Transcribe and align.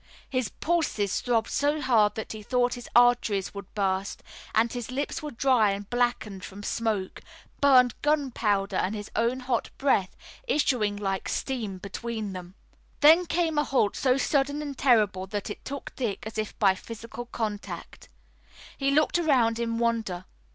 His 0.27 0.49
pulses 0.49 1.21
throbbed 1.21 1.51
so 1.51 1.79
hard 1.79 2.15
that 2.15 2.31
he 2.31 2.41
thought 2.41 2.73
his 2.73 2.89
arteries 2.95 3.53
would 3.53 3.71
burst, 3.75 4.23
and 4.55 4.73
his 4.73 4.89
lips 4.89 5.21
were 5.21 5.29
dry 5.29 5.73
and 5.73 5.87
blackened 5.91 6.43
from 6.43 6.63
smoke, 6.63 7.21
burned 7.59 7.93
gunpowder 8.01 8.77
and 8.77 8.95
his 8.95 9.11
own 9.15 9.41
hot 9.41 9.69
breath 9.77 10.17
issuing 10.47 10.97
like 10.97 11.29
steam 11.29 11.77
between 11.77 12.33
them. 12.33 12.55
Then 13.01 13.27
came 13.27 13.59
a 13.59 13.63
halt 13.63 13.95
so 13.95 14.17
sudden 14.17 14.63
and 14.63 14.75
terrible 14.75 15.27
that 15.27 15.51
it 15.51 15.59
shook 15.67 15.95
Dick 15.95 16.25
as 16.25 16.39
if 16.39 16.57
by 16.57 16.73
physical 16.73 17.27
contact. 17.27 18.09
He 18.75 18.89
looked 18.89 19.19
around 19.19 19.59
in 19.59 19.77
wonder. 19.77 20.25